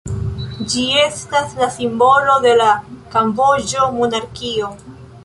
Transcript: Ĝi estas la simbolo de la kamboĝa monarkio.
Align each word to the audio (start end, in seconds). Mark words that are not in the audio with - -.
Ĝi 0.73 0.85
estas 1.01 1.53
la 1.59 1.67
simbolo 1.75 2.37
de 2.47 2.53
la 2.63 2.71
kamboĝa 3.17 3.91
monarkio. 3.99 4.73